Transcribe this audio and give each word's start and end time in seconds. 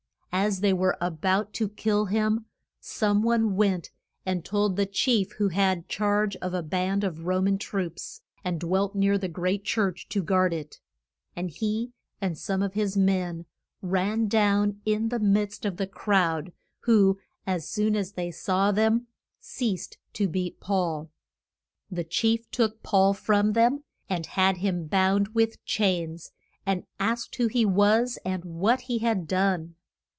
As 0.33 0.61
they 0.61 0.73
were 0.73 0.97
a 0.99 1.11
bout 1.11 1.53
to 1.55 1.69
kill 1.69 2.05
him, 2.05 2.45
some 2.79 3.21
one 3.21 3.55
went 3.55 3.91
and 4.25 4.43
told 4.43 4.75
the 4.75 4.87
chief 4.87 5.33
who 5.33 5.49
had 5.49 5.87
charge 5.89 6.35
of 6.37 6.53
a 6.53 6.63
band 6.63 7.03
of 7.03 7.27
Ro 7.27 7.41
man 7.41 7.59
troops, 7.59 8.21
and 8.43 8.59
dwelt 8.59 8.95
near 8.95 9.19
the 9.19 9.27
great 9.27 9.65
church 9.65 10.09
to 10.09 10.23
guard 10.23 10.51
it. 10.51 10.79
And 11.35 11.51
he 11.51 11.91
and 12.21 12.35
some 12.37 12.63
of 12.63 12.73
his 12.73 12.97
men 12.97 13.45
ran 13.83 14.27
down 14.27 14.79
in 14.83 15.09
the 15.09 15.19
midst 15.19 15.63
of 15.63 15.77
the 15.77 15.85
crowd, 15.85 16.53
who, 16.83 17.19
as 17.45 17.69
soon 17.69 17.95
as 17.95 18.13
they 18.13 18.31
saw 18.31 18.71
them, 18.71 19.07
ceased 19.39 19.99
to 20.13 20.27
beat 20.27 20.59
Paul. 20.59 21.11
The 21.91 22.05
chief 22.05 22.49
took 22.49 22.81
Paul 22.81 23.13
from 23.13 23.51
them, 23.53 23.83
and 24.09 24.25
had 24.25 24.57
him 24.57 24.87
bound 24.87 25.35
with 25.35 25.63
chains, 25.65 26.31
and 26.65 26.85
asked 26.99 27.35
who 27.35 27.45
he 27.45 27.65
was 27.65 28.17
and 28.25 28.43
what 28.45 28.81
he 28.81 28.99
had 28.99 29.27
done. 29.27 29.75